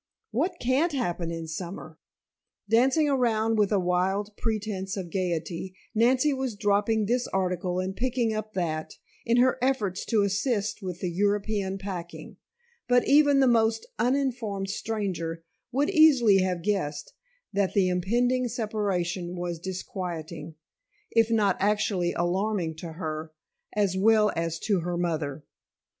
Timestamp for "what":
0.31-0.53